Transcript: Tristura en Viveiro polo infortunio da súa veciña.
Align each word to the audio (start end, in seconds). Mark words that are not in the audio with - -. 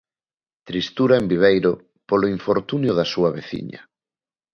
Tristura 0.69 1.15
en 1.21 1.25
Viveiro 1.31 1.71
polo 2.09 2.27
infortunio 2.35 2.91
da 2.99 3.05
súa 3.13 3.29
veciña. 3.37 3.81